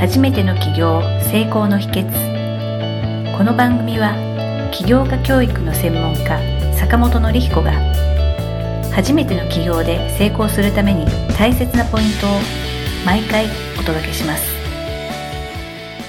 [0.00, 4.14] 初めての起業成功の秘訣この番組は
[4.72, 6.40] 起業家教育の専門家
[6.74, 7.72] 坂本紀彦が
[8.94, 11.04] 初めての起業で成功するために
[11.36, 12.30] 大切なポイントを
[13.04, 13.44] 毎回
[13.78, 14.60] お届けします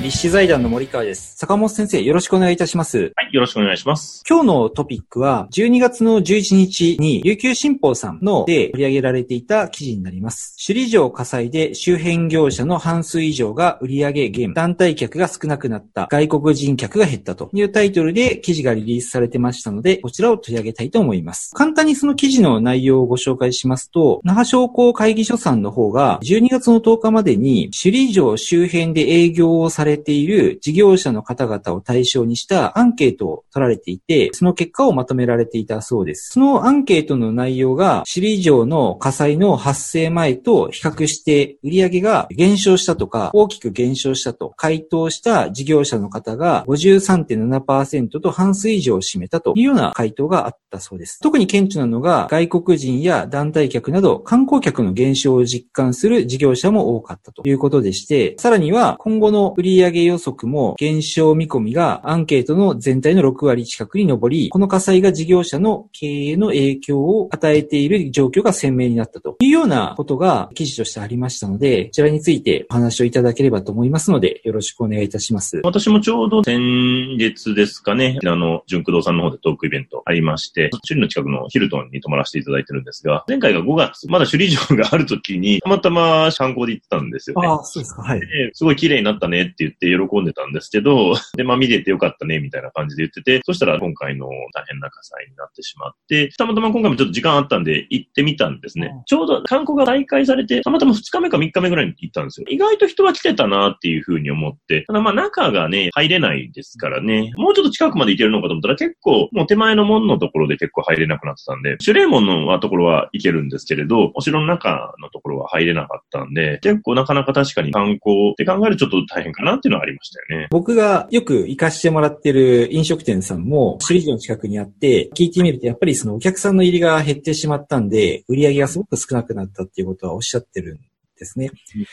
[0.00, 1.34] 立志財団の森川です。
[1.38, 3.14] 坂本先生、よろしくお願いいたします。
[3.16, 4.22] は、よろしくお願いします。
[4.28, 10.54] 今日のトピックは、12月の11日に、琉球新報さんので取り上げられていた記事になります。
[10.64, 21.52] 首里城火災で周辺業者の半数以上が売上減、団体客が少なくなった、外国人客が減ったというタイトルで記事がリリースされてましたので、こちらを取り上げたいと思います。
[21.56, 36.30] 簡単にその記事の内容をご紹介しますと、那覇商工会議所さんの方が、12月の10日までに、首里城周辺で営業をされている事業者の方々を対象にしたアンケートを取られていて、その結果をまとめられていたそうです。
[36.32, 51.18] そのアンケートの内容が、首里城の火災の発生前と比較して、売上が減少したとか、大きく減少したと回答した事業者の方が53.7%と半数以上を占めたというような回答があったそうです。
[51.20, 75.60] 特に顕著なのが、外国人や団体客など観光客の減少を実感する事業者も多かったということでして、さらには今後の売上予測も減少見込みがアンケートの全体の6割近くに上り、この火災が事業者の経営の影響を与えている状況が鮮明になったというようなことが記事としてありましたので、こちらについてお話をいただければと思いますので、よろしくお願いいたします。
[75.64, 87.48] 私もちょうど先月ですかね、あの、純駆動さんの方でトークイベントありまして、首里の近くのヒルトンに泊まらせていただいてるんですが、前回が5月、まだ首里城がある時に、たまたま観光で行ってたんですよね。
[87.48, 88.02] ああ、そうですか。
[88.02, 88.20] はい。
[88.20, 98.90] ですごい綺麗になったねって言って喜んでたんですけど、で、まあ見れてよかったねみたいな感じで言ってて、そしたら今回の大変な火災になってしまって、たまたま今回もちょっと時間あったんで行ってみたんですね。
[98.92, 102.46] うんちょうど観光が再開されて、たまたま2日目か3日目ぐらいに行ったんですよ。
[102.48, 120.48] 意外と人は来てたなっていうふうに思って、ただまあ中がね、入れないですからね、もうちょっと近くまで行けるのかと思ったら結構、もう手前の門のところで結構入れなくなってたんで、守礼門のところは行けるんですけれど、お城の中のところは入れなかったんで、結構なかなか確かに観光って考えるとちょっと大変かなっていうのはありましたよね。
[120.50, 130.80] 僕がよく行かしてもらってる飲飲食店さんも首里城の近くにあって、聞いてみるとやっぱりそのお客さんの入りが減ってしまったんで、売り上げがすごく少なくなったっていうことはおっしゃってるん
[131.18, 131.50] ですね。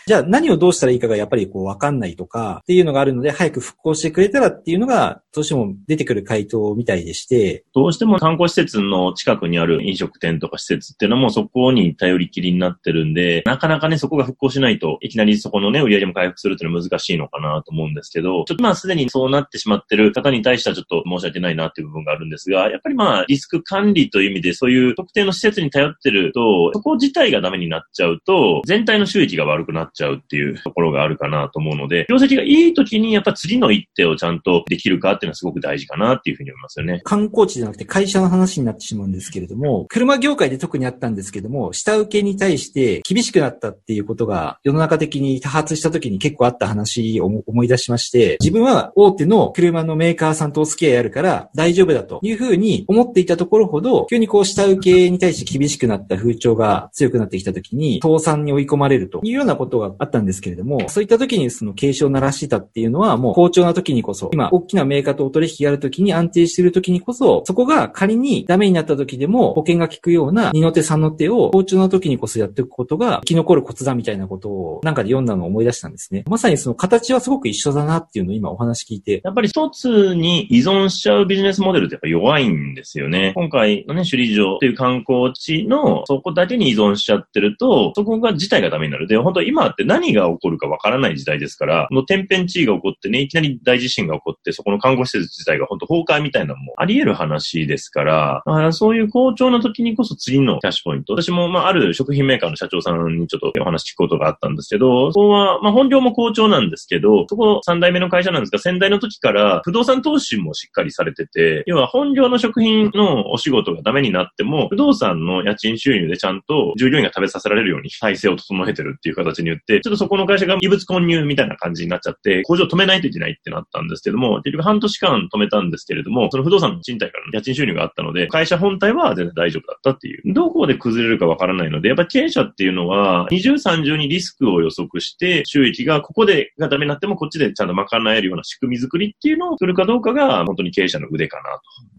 [0.08, 37.02] じゃあ何をどうしたらいいかがやっぱりこうわかんないとかっていうのがあるので、早く復興してくれたらっていうのがどうしても出てくる回答みたいでして、どうしても観光施設の近くにある飲食店とか施設っていうのもそこに頼りきりになってるんで、なかなかね、そこが復興しないといきなりそこのね、売り上げも回復するっていうのは難しいのかなと思うんですけど、ちょっとまあすでにそうなってしまってる方に対してはちょっと申し訳ないなっていう部分があるんですが、やっぱりまあリスク管理という意味でそういう特定の施設に頼ってると、そこ自体がダメになっちゃうと、全体の収益が悪くなっちゃうっていうところがあるかなと思うので、業績がいい時にやっぱ次の一手をちゃんとできるかっていうのはすごく大事かなっていうふうに思いますよね。
[37.04, 76.24] 観光地じゃなくて会社の話になってしまうんですけれども、車業界で特にあったんですけども、下請けに対して厳しくなったっていうことが世の中的に多発した時に結構あった話を思い出しまして、自分は大手の車のメーカーさんとお付き合いあるから大丈夫だというふうに思っていたところほど、急にこう下請けに対して厳しくなった風潮が強くなってきた時に、倒産に追い込まれるというようなことがあったんですけれども、そういった時にその警鐘を鳴らしてたっていうのはもう好調な時にこそ、今大きなメーカーとお取引がある時に安定している時にこそ、そこが仮にダメになった時でも保険が効くような二の手三の手を好調な時にこそやっていくことが生き残るコツだみたいなことをなんかで読んだのを思い出したんですね。
[76.28, 79.22] まさにその形はすごく一緒だなっていうのを今お話聞いて。
[79.24, 83.34] やっぱり一つに依存しちゃうビジネスモデルってやっぱ弱いんですよね。
[83.36, 89.08] 今回のね、首里城という観光地のそこだけに依存しちゃってると、そこが自体がダメになる。
[89.08, 101.14] で、本当今って何が起こるかわからない時代ですから、この天変地異が起こってね、いきなり大地震が起こって、そこの看護施設自体が本当崩壊みたいなのもあり得る話ですから、だからそういう好調な時にこそ次のキャッシュポイント。
[101.14, 130.34] 私も、まあ、ある食品メーカーの社長さんにちょっとお話聞くことがあったんですけど、そこは、まあ、本業も好調なんですけど、そこ3代目の会社なんですが、先代の時から不動産投資もしっかりされてて、要は本業の食品のお仕事がダメになっても、不動産の家賃収入でちゃんと従業員が食べさせられるように体制を整えてるっていう形に言って、ちょっとそこの会社が異物混入みたいな感じになっちゃって、工場止めないといけないってなったんですけども、結局半年間止めたんですけれども、その不動産の賃貸からの家賃収入があったので、会社本体は全然大丈夫だったっていう。
[130.34, 141.44] どこで崩れるかわからないので、やっぱ経営者っていうのは、二重三重にリスクを予測して、収益がここでがダメになってもこっちでちゃんと賄えるような仕組み作りっていうのをするかどうかが、本当に経営者の腕かな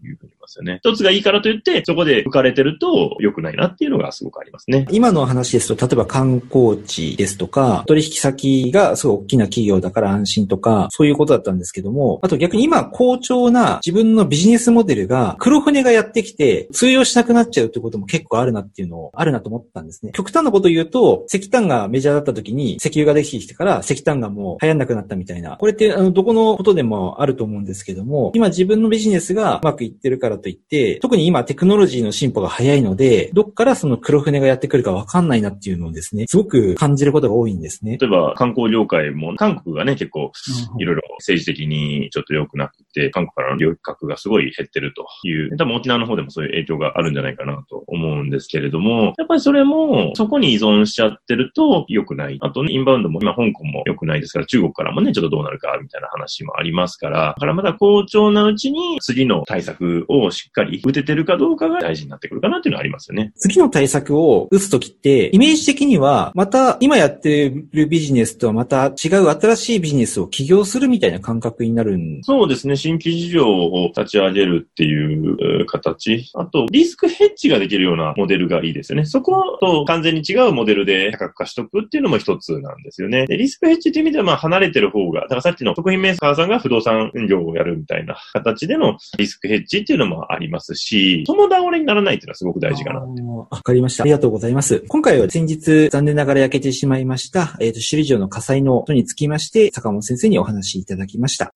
[0.01, 0.79] というふうに思いますよね。
[0.83, 4.87] 一つがいいからといって、そこで浮かれてると良くないなっていうのがすごくありますね。
[4.91, 20.11] 今の話ですと、例えば観光放置ですとか、取引先がすごい大きな企業だから安心とか、そういうことだったんですけども、あと逆に今好調な自分のビジネスモデルが黒船がやってきて通用しなくなっちゃうってことも結構あるなっていうのをあるなと思ったんですね。
[20.13, 25.57] 極端なこと言うと、石炭がメジャーだった時に石油ができてきてから石炭がもう流行んなくなったみたいな。
[25.57, 37.97] これってあのどこのことでもあると思うんですけども、今自分のビジネスがうまくいってるからといって、特に今テクノロジーの進歩が早いので、どっからその黒船がやってくるかわかんないなっていうのをですね、すごく感じることが多いんですね。
[37.97, 40.31] 例えば観光業界も、韓国がね、結構
[40.79, 52.37] いろいろ政治的にちょっと良くなくて、韓国からの旅客がすごい減ってるという、多分沖縄の方でもそういう影響があるんじゃないかなと思うんですけれども、やっぱりそれもそこに依存しちゃってると良くない。
[52.41, 63.31] あとね、インバウンドも今香港も良くないですから、中国からもね、ちょっとどうなるかみたいな話もありますから、だからまだ好調なうちに次の対策をしっかり打ててるかどうかが大事になってくるかなっていうのはありますよね。
[63.35, 72.75] 次の対策を打つときって、イメージ的には、また今やってるビジネスとはまた違う新しいビジネスを起業するみたいな感覚になるんそうですね。
[72.75, 76.29] 新規事業を立ち上げるっていう形。
[76.35, 79.05] あと、リスクヘッジができるようなモデルがいいですよね。
[79.05, 83.25] そこと完全に違うモデルで価格化しとくっていうのも一つなんですよね。
[83.25, 94.03] でリスクヘッジっていう意味では、まあ離れてる方が、だからさっきの食品メーカーさんが不動産業をやるみたいな形でのリスクヘッジっていうのもありますし、その倒れにならないっていうのはすごく大事かなわかりました。
[94.03, 94.83] ありがとうございます。
[94.87, 101.53] 今回は先日残念ながら焼けてしまいました、えっ、ー、と、首里城の火災のことにつきまして、坂本先生にお話しいただきました。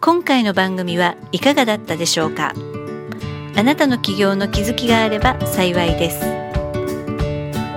[0.00, 2.54] 今回の番組はいかがだったでしょうか？
[3.56, 6.20] あなたの起業の気づきがあれば幸いです。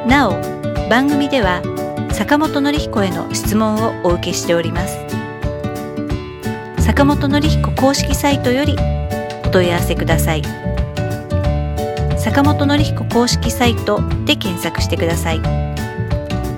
[0.08, 0.34] なお、
[0.90, 1.64] 番組では
[2.12, 5.00] 坂本典彦への質問をお受けしております。
[6.78, 8.76] 坂本典彦公式サイトより
[9.46, 10.44] お問い合わせください。
[12.20, 15.71] 坂本典彦公式サイトで検索してください。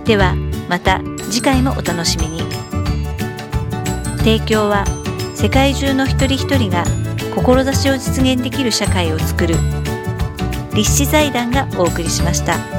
[0.05, 0.35] では
[0.69, 2.41] また次回もお楽しみに。
[4.19, 4.85] 提供は
[5.35, 6.85] 世界中の一人一人が
[7.35, 9.55] 志を実現できる社会をつくる
[10.73, 12.72] 立志財団がお送りしました。